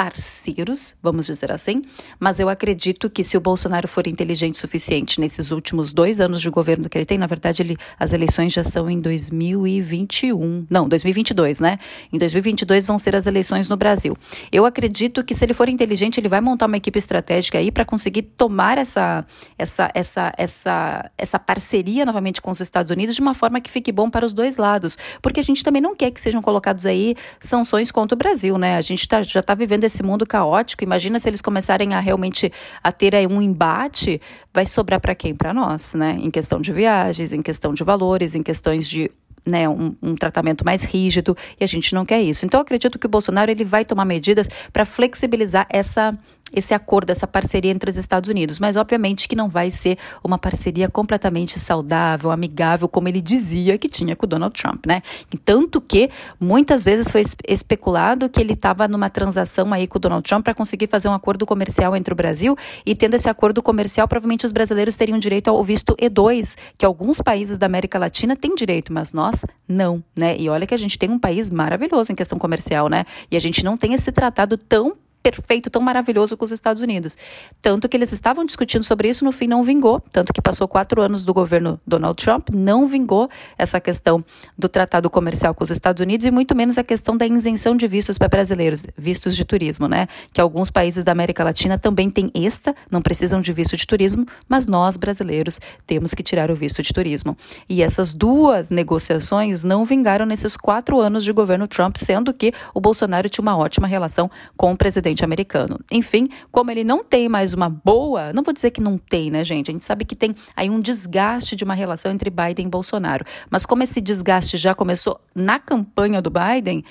parceiros, 0.00 0.94
vamos 1.02 1.26
dizer 1.26 1.52
assim, 1.52 1.82
mas 2.18 2.40
eu 2.40 2.48
acredito 2.48 3.10
que 3.10 3.22
se 3.22 3.36
o 3.36 3.40
Bolsonaro 3.40 3.86
for 3.86 4.06
inteligente 4.06 4.54
o 4.54 4.58
suficiente 4.58 5.20
nesses 5.20 5.50
últimos 5.50 5.92
dois 5.92 6.20
anos 6.20 6.40
de 6.40 6.48
governo 6.48 6.88
que 6.88 6.96
ele 6.96 7.04
tem, 7.04 7.18
na 7.18 7.26
verdade, 7.26 7.60
ele, 7.60 7.76
as 7.98 8.14
eleições 8.14 8.50
já 8.50 8.64
são 8.64 8.88
em 8.88 8.98
2021, 8.98 10.66
não, 10.70 10.88
2022, 10.88 11.60
né? 11.60 11.78
Em 12.10 12.16
2022 12.16 12.86
vão 12.86 12.98
ser 12.98 13.14
as 13.14 13.26
eleições 13.26 13.68
no 13.68 13.76
Brasil. 13.76 14.16
Eu 14.50 14.64
acredito 14.64 15.22
que 15.22 15.34
se 15.34 15.44
ele 15.44 15.52
for 15.52 15.68
inteligente, 15.68 16.18
ele 16.18 16.30
vai 16.30 16.40
montar 16.40 16.64
uma 16.64 16.78
equipe 16.78 16.98
estratégica 16.98 17.58
aí 17.58 17.70
para 17.70 17.84
conseguir 17.84 18.22
tomar 18.22 18.78
essa, 18.78 19.26
essa, 19.58 19.90
essa, 19.92 20.32
essa, 20.38 21.10
essa 21.18 21.38
parceria 21.38 22.06
novamente 22.06 22.40
com 22.40 22.50
os 22.50 22.62
Estados 22.62 22.90
Unidos 22.90 23.14
de 23.16 23.20
uma 23.20 23.34
forma 23.34 23.60
que 23.60 23.70
fique 23.70 23.92
bom 23.92 24.08
para 24.08 24.24
os 24.24 24.32
dois 24.32 24.56
lados, 24.56 24.96
porque 25.20 25.40
a 25.40 25.44
gente 25.44 25.62
também 25.62 25.82
não 25.82 25.94
quer 25.94 26.10
que 26.10 26.22
sejam 26.22 26.40
colocados 26.40 26.86
aí 26.86 27.14
sanções 27.38 27.90
contra 27.90 28.14
o 28.14 28.18
Brasil, 28.18 28.56
né? 28.56 28.76
A 28.76 28.80
gente 28.80 29.06
tá, 29.06 29.22
já 29.22 29.40
está 29.40 29.54
vivendo 29.54 29.89
esse 29.90 30.02
mundo 30.02 30.26
caótico, 30.26 30.82
imagina 30.84 31.18
se 31.20 31.28
eles 31.28 31.42
começarem 31.42 31.94
a 31.94 32.00
realmente 32.00 32.50
a 32.82 32.90
ter 32.90 33.14
aí 33.14 33.26
um 33.26 33.42
embate, 33.42 34.20
vai 34.54 34.64
sobrar 34.64 35.00
para 35.00 35.14
quem? 35.14 35.34
Para 35.34 35.52
nós, 35.52 35.94
né? 35.94 36.16
Em 36.20 36.30
questão 36.30 36.60
de 36.60 36.72
viagens, 36.72 37.32
em 37.32 37.42
questão 37.42 37.74
de 37.74 37.84
valores, 37.84 38.34
em 38.34 38.42
questões 38.42 38.88
de 38.88 39.10
né, 39.46 39.68
um, 39.68 39.94
um, 40.02 40.14
tratamento 40.14 40.64
mais 40.64 40.82
rígido 40.82 41.36
e 41.58 41.64
a 41.64 41.66
gente 41.66 41.94
não 41.94 42.04
quer 42.04 42.20
isso. 42.20 42.44
Então, 42.44 42.60
acredito 42.60 42.98
que 42.98 43.06
o 43.06 43.08
Bolsonaro 43.08 43.50
ele 43.50 43.64
vai 43.64 43.84
tomar 43.84 44.04
medidas 44.04 44.48
para 44.72 44.84
flexibilizar 44.84 45.66
essa 45.68 46.16
esse 46.52 46.74
acordo, 46.74 47.10
essa 47.10 47.26
parceria 47.26 47.70
entre 47.70 47.90
os 47.90 47.96
Estados 47.96 48.28
Unidos. 48.28 48.58
Mas, 48.58 48.76
obviamente, 48.76 49.28
que 49.28 49.36
não 49.36 49.48
vai 49.48 49.70
ser 49.70 49.98
uma 50.22 50.38
parceria 50.38 50.88
completamente 50.88 51.58
saudável, 51.58 52.30
amigável, 52.30 52.88
como 52.88 53.08
ele 53.08 53.20
dizia 53.20 53.78
que 53.78 53.88
tinha 53.88 54.16
com 54.16 54.26
o 54.26 54.28
Donald 54.28 54.54
Trump, 54.60 54.86
né? 54.86 55.02
Tanto 55.44 55.80
que 55.80 56.10
muitas 56.38 56.84
vezes 56.84 57.10
foi 57.10 57.22
especulado 57.46 58.28
que 58.28 58.40
ele 58.40 58.52
estava 58.52 58.86
numa 58.88 59.10
transação 59.10 59.72
aí 59.72 59.86
com 59.86 59.98
o 59.98 60.00
Donald 60.00 60.26
Trump 60.26 60.44
para 60.44 60.54
conseguir 60.54 60.86
fazer 60.86 61.08
um 61.08 61.12
acordo 61.12 61.46
comercial 61.46 61.94
entre 61.96 62.12
o 62.12 62.16
Brasil 62.16 62.56
e 62.84 62.94
tendo 62.94 63.14
esse 63.14 63.28
acordo 63.28 63.62
comercial, 63.62 64.06
provavelmente 64.08 64.46
os 64.46 64.52
brasileiros 64.52 64.96
teriam 64.96 65.18
direito 65.18 65.48
ao 65.48 65.62
visto 65.62 65.94
E2, 65.96 66.56
que 66.76 66.84
alguns 66.84 67.20
países 67.20 67.58
da 67.58 67.66
América 67.66 67.98
Latina 67.98 68.36
têm 68.36 68.54
direito, 68.54 68.92
mas 68.92 69.12
nós 69.12 69.44
não, 69.68 70.02
né? 70.16 70.36
E 70.38 70.48
olha 70.48 70.66
que 70.66 70.74
a 70.74 70.78
gente 70.78 70.98
tem 70.98 71.10
um 71.10 71.18
país 71.18 71.50
maravilhoso 71.50 72.12
em 72.12 72.14
questão 72.14 72.38
comercial, 72.38 72.88
né? 72.88 73.04
E 73.30 73.36
a 73.36 73.40
gente 73.40 73.64
não 73.64 73.76
tem 73.76 73.94
esse 73.94 74.10
tratado 74.12 74.56
tão 74.56 74.96
perfeito, 75.22 75.70
tão 75.70 75.82
maravilhoso 75.82 76.36
com 76.36 76.44
os 76.44 76.50
Estados 76.50 76.82
Unidos. 76.82 77.16
Tanto 77.60 77.88
que 77.88 77.96
eles 77.96 78.12
estavam 78.12 78.44
discutindo 78.44 78.82
sobre 78.82 79.08
isso, 79.08 79.24
no 79.24 79.32
fim 79.32 79.46
não 79.46 79.62
vingou. 79.62 80.00
Tanto 80.12 80.32
que 80.32 80.40
passou 80.40 80.66
quatro 80.66 81.02
anos 81.02 81.24
do 81.24 81.34
governo 81.34 81.80
Donald 81.86 82.22
Trump, 82.22 82.48
não 82.52 82.86
vingou 82.86 83.28
essa 83.58 83.80
questão 83.80 84.24
do 84.56 84.68
tratado 84.68 85.10
comercial 85.10 85.54
com 85.54 85.62
os 85.62 85.70
Estados 85.70 86.02
Unidos 86.02 86.26
e 86.26 86.30
muito 86.30 86.54
menos 86.54 86.78
a 86.78 86.84
questão 86.84 87.16
da 87.16 87.26
isenção 87.26 87.76
de 87.76 87.86
vistos 87.86 88.18
para 88.18 88.28
brasileiros, 88.28 88.86
vistos 88.96 89.36
de 89.36 89.44
turismo, 89.44 89.86
né? 89.86 90.08
Que 90.32 90.40
alguns 90.40 90.70
países 90.70 91.04
da 91.04 91.12
América 91.12 91.44
Latina 91.44 91.78
também 91.78 92.10
têm 92.10 92.30
esta, 92.34 92.74
não 92.90 93.02
precisam 93.02 93.40
de 93.40 93.52
visto 93.52 93.76
de 93.76 93.86
turismo, 93.86 94.26
mas 94.48 94.66
nós 94.66 94.96
brasileiros 94.96 95.60
temos 95.86 96.14
que 96.14 96.22
tirar 96.22 96.50
o 96.50 96.54
visto 96.54 96.82
de 96.82 96.92
turismo. 96.92 97.36
E 97.68 97.82
essas 97.82 98.14
duas 98.14 98.70
negociações 98.70 99.64
não 99.64 99.84
vingaram 99.84 100.24
nesses 100.24 100.56
quatro 100.56 101.00
anos 101.00 101.24
de 101.24 101.32
governo 101.32 101.68
Trump, 101.68 101.96
sendo 101.96 102.32
que 102.32 102.52
o 102.74 102.80
Bolsonaro 102.80 103.28
tinha 103.28 103.42
uma 103.42 103.56
ótima 103.56 103.86
relação 103.86 104.30
com 104.56 104.72
o 104.72 104.76
presidente 104.76 105.09
presidente 105.10 105.24
americano. 105.24 105.78
Enfim, 105.90 106.28
como 106.50 106.70
ele 106.70 106.84
não 106.84 107.04
tem 107.04 107.28
mais 107.28 107.52
uma 107.52 107.68
boa, 107.68 108.32
não 108.32 108.42
vou 108.42 108.54
dizer 108.54 108.70
que 108.70 108.80
não 108.80 108.96
tem, 108.96 109.30
né, 109.30 109.44
gente? 109.44 109.70
A 109.70 109.72
gente 109.72 109.84
sabe 109.84 110.04
que 110.04 110.14
tem 110.14 110.34
aí 110.56 110.70
um 110.70 110.80
desgaste 110.80 111.56
de 111.56 111.64
uma 111.64 111.74
relação 111.74 112.12
entre 112.12 112.30
Biden 112.30 112.66
e 112.66 112.68
Bolsonaro. 112.68 113.24
Mas 113.50 113.66
como 113.66 113.82
esse 113.82 114.00
desgaste 114.00 114.56
já 114.56 114.74
começou 114.74 115.20
na 115.34 115.58
campanha 115.58 116.22
do 116.22 116.30
Biden, 116.30 116.84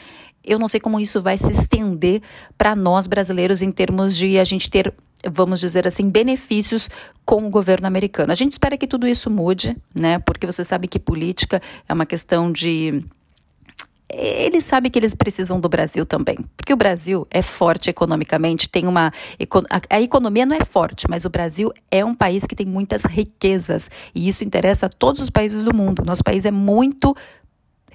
eu 0.43 0.59
não 0.59 0.67
sei 0.67 0.79
como 0.79 0.99
isso 0.99 1.21
vai 1.21 1.37
se 1.37 1.51
estender 1.51 2.21
para 2.57 2.75
nós 2.75 3.07
brasileiros 3.07 3.61
em 3.61 3.71
termos 3.71 4.15
de 4.15 4.37
a 4.37 4.43
gente 4.43 4.69
ter 4.69 4.93
vamos 5.29 5.59
dizer 5.59 5.85
assim, 5.85 6.09
benefícios 6.09 6.89
com 7.25 7.45
o 7.45 7.49
governo 7.49 7.85
americano. 7.85 8.31
A 8.31 8.35
gente 8.35 8.53
espera 8.53 8.77
que 8.77 8.87
tudo 8.87 9.05
isso 9.05 9.29
mude, 9.29 9.75
né? 9.93 10.17
Porque 10.19 10.47
você 10.47 10.63
sabe 10.63 10.87
que 10.87 10.97
política 10.97 11.61
é 11.89 11.93
uma 11.93 12.05
questão 12.05 12.49
de 12.49 13.03
eles 14.11 14.63
sabem 14.63 14.89
que 14.89 14.97
eles 14.97 15.13
precisam 15.13 15.59
do 15.59 15.69
Brasil 15.69 16.05
também, 16.05 16.37
porque 16.57 16.73
o 16.73 16.77
Brasil 16.77 17.27
é 17.29 17.41
forte 17.41 17.89
economicamente, 17.89 18.69
tem 18.69 18.87
uma 18.87 19.13
a 19.89 20.01
economia 20.01 20.45
não 20.45 20.55
é 20.55 20.65
forte, 20.65 21.05
mas 21.09 21.25
o 21.25 21.29
Brasil 21.29 21.71
é 21.91 22.03
um 22.03 22.15
país 22.15 22.45
que 22.45 22.55
tem 22.55 22.65
muitas 22.65 23.03
riquezas 23.05 23.89
e 24.13 24.27
isso 24.27 24.43
interessa 24.43 24.87
a 24.87 24.89
todos 24.89 25.21
os 25.21 25.29
países 25.29 25.63
do 25.63 25.73
mundo. 25.73 26.03
Nosso 26.03 26.23
país 26.23 26.45
é 26.45 26.51
muito 26.51 27.15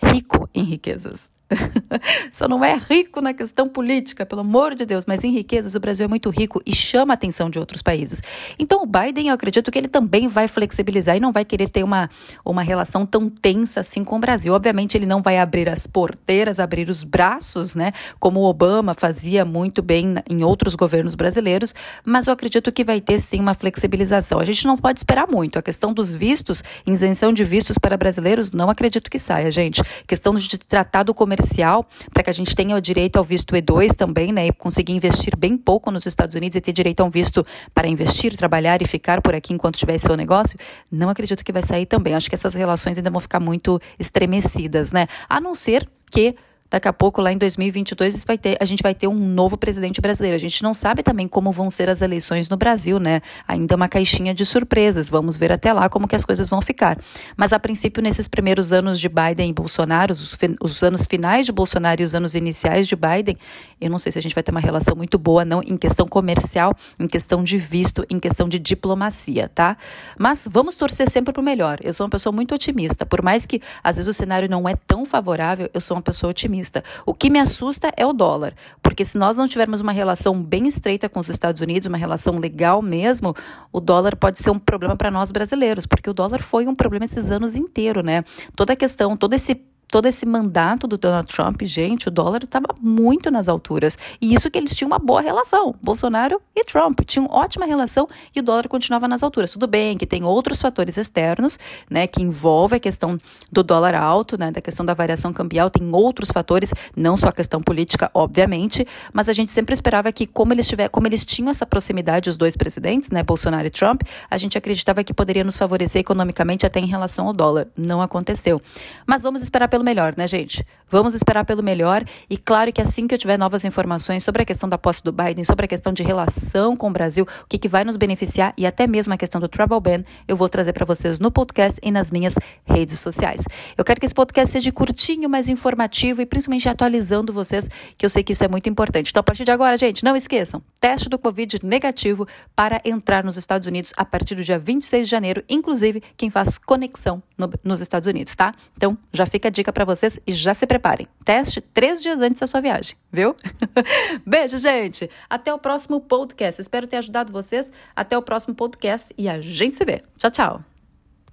rico 0.02 0.49
em 0.54 0.62
riquezas. 0.62 1.30
Só 2.30 2.48
não 2.48 2.64
é 2.64 2.76
rico 2.76 3.20
na 3.20 3.34
questão 3.34 3.68
política, 3.68 4.24
pelo 4.24 4.40
amor 4.40 4.74
de 4.74 4.86
Deus, 4.86 5.04
mas 5.06 5.22
em 5.24 5.32
riquezas 5.32 5.74
o 5.74 5.80
Brasil 5.80 6.04
é 6.04 6.08
muito 6.08 6.30
rico 6.30 6.60
e 6.64 6.74
chama 6.74 7.12
a 7.12 7.14
atenção 7.14 7.50
de 7.50 7.58
outros 7.58 7.82
países. 7.82 8.22
Então 8.58 8.82
o 8.82 8.86
Biden, 8.86 9.28
eu 9.28 9.34
acredito 9.34 9.70
que 9.70 9.78
ele 9.78 9.88
também 9.88 10.28
vai 10.28 10.48
flexibilizar 10.48 11.16
e 11.16 11.20
não 11.20 11.32
vai 11.32 11.44
querer 11.44 11.68
ter 11.68 11.82
uma, 11.82 12.08
uma 12.44 12.62
relação 12.62 13.04
tão 13.04 13.28
tensa 13.28 13.80
assim 13.80 14.04
com 14.04 14.16
o 14.16 14.18
Brasil. 14.18 14.54
Obviamente 14.54 14.96
ele 14.96 15.06
não 15.06 15.22
vai 15.22 15.38
abrir 15.38 15.68
as 15.68 15.86
porteiras, 15.86 16.58
abrir 16.58 16.88
os 16.88 17.04
braços, 17.04 17.74
né, 17.74 17.92
como 18.18 18.40
o 18.40 18.44
Obama 18.44 18.94
fazia 18.94 19.44
muito 19.44 19.82
bem 19.82 20.14
em 20.28 20.42
outros 20.42 20.74
governos 20.74 21.14
brasileiros, 21.14 21.74
mas 22.04 22.26
eu 22.26 22.32
acredito 22.32 22.72
que 22.72 22.84
vai 22.84 23.00
ter 23.00 23.20
sim 23.20 23.40
uma 23.40 23.54
flexibilização. 23.54 24.40
A 24.40 24.44
gente 24.44 24.66
não 24.66 24.76
pode 24.76 24.98
esperar 24.98 25.28
muito. 25.28 25.58
A 25.58 25.62
questão 25.62 25.92
dos 25.92 26.14
vistos, 26.14 26.62
isenção 26.86 27.32
de 27.32 27.44
vistos 27.44 27.78
para 27.78 27.96
brasileiros, 27.96 28.52
não 28.52 28.70
acredito 28.70 29.10
que 29.10 29.18
saia, 29.18 29.50
gente. 29.50 29.82
Questão 30.06 30.34
de 30.34 30.58
tratado 30.58 31.12
comercial 31.14 31.34
comercial, 31.35 31.87
para 32.12 32.23
que 32.23 32.31
a 32.31 32.33
gente 32.33 32.55
tenha 32.55 32.76
o 32.76 32.81
direito 32.81 33.17
ao 33.17 33.25
visto 33.25 33.55
E2 33.55 33.95
também, 33.95 34.33
né, 34.33 34.47
e 34.47 34.53
conseguir 34.53 34.93
investir 34.93 35.37
bem 35.37 35.57
pouco 35.57 35.91
nos 35.91 36.07
Estados 36.07 36.35
Unidos 36.35 36.57
e 36.57 36.61
ter 36.61 36.73
direito 36.73 37.00
a 37.00 37.05
um 37.05 37.11
visto 37.11 37.45
para 37.75 37.88
investir, 37.88 38.37
trabalhar 38.37 38.81
e 38.81 38.87
ficar 38.87 39.21
por 39.21 39.35
aqui 39.35 39.53
enquanto 39.53 39.76
tiver 39.76 39.99
seu 39.99 40.17
negócio, 40.17 40.59
não 40.91 41.09
acredito 41.09 41.45
que 41.45 41.53
vai 41.53 41.62
sair 41.62 41.87
também. 41.87 42.14
Acho 42.14 42.29
que 42.29 42.35
essas 42.35 42.55
relações 42.55 42.97
ainda 42.97 43.11
vão 43.11 43.21
ficar 43.21 43.41
muito 43.41 43.81
estremecidas, 43.99 44.93
né? 44.93 45.07
A 45.29 45.41
não 45.41 45.55
ser 45.55 45.88
que 46.11 46.35
Daqui 46.71 46.88
a 46.88 46.92
pouco, 46.92 47.21
lá 47.21 47.30
em 47.30 47.38
2022, 47.38 48.25
vai 48.25 48.37
ter, 48.37 48.56
a 48.61 48.64
gente 48.64 48.83
vai 48.83 48.94
ter 48.94 49.06
um 49.06 49.14
novo 49.14 49.56
presidente 49.56 50.00
brasileiro. 50.00 50.35
A 50.35 50.40
gente 50.40 50.62
não 50.62 50.75
sabe 50.75 51.02
também 51.02 51.28
como 51.28 51.52
vão 51.52 51.71
ser 51.71 51.88
as 51.88 52.02
eleições 52.02 52.49
no 52.49 52.56
Brasil, 52.56 52.99
né? 52.99 53.21
Ainda 53.47 53.76
uma 53.76 53.87
caixinha 53.87 54.35
de 54.35 54.44
surpresas. 54.44 55.09
Vamos 55.09 55.37
ver 55.37 55.52
até 55.52 55.73
lá 55.73 55.88
como 55.88 56.09
que 56.09 56.16
as 56.16 56.25
coisas 56.25 56.49
vão 56.49 56.61
ficar. 56.61 56.99
Mas, 57.37 57.52
a 57.52 57.61
princípio, 57.61 58.02
nesses 58.02 58.26
primeiros 58.26 58.73
anos 58.73 58.99
de 58.99 59.09
Biden 59.09 59.50
e 59.50 59.52
Bolsonaro, 59.52 60.12
os, 60.12 60.37
os 60.61 60.83
anos 60.83 61.06
finais 61.06 61.47
de 61.47 61.52
Bolsonaro 61.52 62.00
e 62.00 62.04
os 62.04 62.14
anos 62.14 62.35
iniciais 62.35 62.88
de 62.88 62.97
Biden, 62.97 63.37
eu 63.80 63.90
não 63.90 63.99
sei 63.99 64.11
se 64.11 64.18
a 64.18 64.23
gente 64.23 64.35
vai 64.35 64.42
ter 64.42 64.50
uma 64.50 64.61
relação 64.61 64.97
muito 64.97 65.18
boa, 65.18 65.44
não 65.44 65.62
em 65.62 65.76
questão 65.76 66.09
comercial, 66.09 66.75
em 66.99 67.06
questão 67.06 67.44
de 67.44 67.56
visto, 67.56 68.04
em 68.11 68.18
questão 68.18 68.49
de 68.49 68.59
diplomacia, 68.59 69.49
tá? 69.54 69.76
Mas 70.18 70.49
vamos 70.50 70.75
torcer 70.75 71.09
sempre 71.09 71.33
para 71.33 71.40
o 71.40 71.44
melhor. 71.44 71.78
Eu 71.83 71.94
sou 71.94 72.04
uma 72.04 72.11
pessoa 72.11 72.33
muito 72.33 72.54
otimista. 72.54 73.06
Por 73.06 73.23
mais 73.23 73.47
que, 73.47 73.61
às 73.83 73.97
vezes, 73.97 74.09
o 74.09 74.12
cenário 74.12 74.49
não 74.49 74.68
é 74.68 74.75
tão 74.75 75.04
favorável, 75.04 75.68
eu 75.73 75.80
sou 75.80 75.97
uma 75.97 76.02
pessoa 76.02 76.30
otimista. 76.30 76.63
O 77.04 77.14
que 77.14 77.30
me 77.30 77.38
assusta 77.38 77.90
é 77.97 78.06
o 78.06 78.12
dólar, 78.12 78.54
porque 78.83 79.04
se 79.04 79.18
nós 79.18 79.37
não 79.37 79.49
tivermos 79.49 79.80
uma 79.80 79.92
relação 79.92 80.40
bem 80.40 80.66
estreita 80.66 81.09
com 81.09 81.21
os 81.21 81.28
Estados 81.28 81.61
Unidos, 81.61 81.88
uma 81.88 81.99
relação 81.99 82.37
legal 82.37 82.80
mesmo, 82.80 83.35
o 83.73 83.80
dólar 83.80 84.16
pode 84.16 84.38
ser 84.38 84.50
um 84.50 84.59
problema 84.59 84.97
para 84.97 85.11
nós 85.11 85.30
brasileiros, 85.33 85.87
porque 85.87 86.09
o 86.09 86.14
dólar 86.14 86.42
foi 86.42 86.66
um 86.66 86.75
problema 86.75 87.04
esses 87.04 87.30
anos 87.30 87.54
inteiros, 87.54 88.04
né? 88.04 88.25
Toda 88.56 88.73
a 88.73 88.76
questão, 88.76 89.16
todo 89.16 89.35
esse 89.35 89.54
todo 89.88 90.07
esse 90.07 90.26
mandato 90.26 90.87
do 90.87 90.97
Donald 90.99 91.33
Trump, 91.33 91.62
gente, 91.62 92.09
o 92.09 92.11
dólar 92.11 92.45
estava 92.45 92.69
muito 92.81 93.31
nas 93.31 93.49
alturas. 93.49 93.99
E 94.21 94.35
isso 94.35 94.50
que 94.50 94.59
eles 94.59 94.75
tinham 94.75 94.88
uma 94.88 94.99
boa 94.99 95.21
relação. 95.21 95.75
Bolsonaro 95.83 96.41
e 96.55 96.64
Trump 96.64 97.00
tinham 97.07 97.26
ótima 97.31 97.67
relação 97.67 98.09
e 98.35 98.41
o 98.41 98.43
dólar 98.43 98.69
continuava 98.69 99.07
nas 99.07 99.23
alturas. 99.23 99.50
Tudo 99.50 99.67
bem 99.67 99.97
que 99.97 100.07
tem 100.07 100.25
outros 100.25 100.61
fatores 100.61 100.97
externos, 100.97 101.59
né, 101.91 102.07
que 102.07 102.23
envolvem 102.23 102.76
a 102.76 102.81
questão 102.81 103.19
do 103.50 103.62
dólar 103.62 103.95
alto, 103.95 104.38
né, 104.38 104.50
da 104.50 104.61
questão 104.61 104.85
da 104.85 104.95
variação 104.95 105.33
cambial, 105.33 105.71
tem 105.71 105.88
outros 105.93 106.31
fatores, 106.31 106.73
não 106.97 107.17
só 107.17 107.29
a 107.29 107.33
questão 107.33 107.61
política, 107.61 108.11
obviamente, 108.12 108.87
mas 109.12 109.29
a 109.29 109.33
gente 109.33 109.53
sempre 109.53 109.75
esperava 109.75 110.11
que 110.12 110.26
como 110.26 110.53
eles 110.53 110.67
tiver, 110.67 110.88
como 110.88 111.07
eles 111.07 111.25
tinham 111.25 111.50
essa 111.50 111.67
proximidade 111.67 112.29
os 112.29 112.37
dois 112.37 112.57
presidentes, 112.57 113.11
né, 113.11 113.23
Bolsonaro 113.23 113.67
e 113.67 113.71
Trump, 113.71 114.03
a 114.31 114.37
gente 114.37 114.59
acreditava 114.59 115.05
que 115.05 115.14
poderia 115.14 115.45
nos 115.45 115.57
favorecer 115.57 116.00
economicamente 116.00 116.67
até 116.67 116.81
em 116.81 116.87
relação 116.87 117.26
ao 117.26 117.33
dólar. 117.33 117.69
Não 117.76 118.00
aconteceu. 118.00 118.61
Mas 119.07 119.23
vamos 119.23 119.43
esperar 119.43 119.69
pelo 119.69 119.84
melhor, 119.85 120.14
né, 120.17 120.26
gente? 120.26 120.64
Vamos 120.91 121.14
esperar 121.14 121.45
pelo 121.45 121.62
melhor 121.62 122.05
e 122.31 122.37
claro 122.37 122.73
que 122.73 122.81
assim 122.81 123.09
que 123.09 123.14
eu 123.14 123.19
tiver 123.19 123.37
novas 123.37 123.64
informações 123.64 124.23
sobre 124.23 124.43
a 124.43 124.45
questão 124.45 124.69
da 124.69 124.79
posse 124.79 125.03
do 125.03 125.11
Biden, 125.11 125.45
sobre 125.45 125.64
a 125.64 125.69
questão 125.69 125.93
de 125.93 126.03
relação 126.03 126.76
com 126.76 126.88
o 126.88 126.91
Brasil, 126.91 127.26
o 127.43 127.49
que, 127.49 127.59
que 127.59 127.69
vai 127.69 127.85
nos 127.85 127.97
beneficiar 127.97 128.55
e 128.57 128.64
até 128.64 128.87
mesmo 128.87 129.12
a 129.12 129.17
questão 129.17 129.41
do 129.41 129.49
travel 129.49 129.81
ban, 129.81 130.05
eu 130.29 130.37
vou 130.37 130.49
trazer 130.49 130.73
para 130.73 130.85
vocês 130.85 131.19
no 131.19 131.31
podcast 131.31 131.81
e 131.83 131.91
nas 131.91 132.11
minhas 132.11 132.37
redes 132.64 133.00
sociais. 133.00 133.43
Eu 133.76 133.85
quero 133.85 133.99
que 133.99 134.07
esse 134.07 134.14
podcast 134.14 134.53
seja 134.53 134.71
curtinho, 134.71 135.29
mais 135.29 135.49
informativo 135.49 136.23
e 136.23 136.26
principalmente 136.26 136.69
atualizando 136.69 137.33
vocês, 137.33 137.69
que 137.99 138.07
eu 138.07 138.11
sei 138.11 138.23
que 138.23 138.33
isso 138.33 138.45
é 138.45 138.49
muito 138.49 138.69
importante. 138.69 139.11
Então, 139.11 139.21
a 139.21 139.25
partir 139.25 139.45
de 139.45 139.50
agora, 139.50 139.76
gente, 139.76 140.05
não 140.05 140.14
esqueçam, 140.14 140.62
teste 140.81 141.09
do 141.09 141.19
Covid 141.19 141.59
negativo 141.64 142.26
para 142.55 142.81
entrar 142.85 143.25
nos 143.25 143.37
Estados 143.37 143.67
Unidos 143.67 143.93
a 143.97 144.05
partir 144.05 144.37
do 144.37 144.45
dia 144.45 144.59
26 144.59 145.07
de 145.07 145.11
janeiro, 145.11 145.43
inclusive 145.49 146.03
quem 146.17 146.31
faz 146.31 146.57
conexão 146.57 147.23
no, 147.37 147.50
nos 147.64 147.81
Estados 147.81 148.09
Unidos, 148.09 148.37
tá? 148.37 148.55
Então, 148.76 148.97
já 149.12 149.26
fica 149.26 149.49
a 149.49 149.50
dica 149.64 149.73
para 149.73 149.85
vocês 149.85 150.21
e 150.26 150.33
já 150.33 150.52
se 150.52 150.66
preparem. 150.66 151.06
Teste 151.25 151.61
três 151.61 152.02
dias 152.02 152.21
antes 152.21 152.40
da 152.40 152.47
sua 152.47 152.61
viagem, 152.61 152.97
viu? 153.11 153.35
Beijo, 154.25 154.59
gente! 154.59 155.11
Até 155.28 155.52
o 155.52 155.59
próximo 155.59 156.00
podcast. 156.00 156.61
Espero 156.61 156.87
ter 156.87 156.99
ajudado 156.99 157.33
vocês. 157.33 157.73
Até 157.97 158.16
o 158.16 158.23
próximo 158.23 158.54
podcast 158.54 159.14
e 159.16 159.28
a 159.28 159.40
gente 159.40 159.76
se 159.76 159.85
vê. 159.85 160.02
Tchau, 160.18 160.30
tchau! 160.30 160.74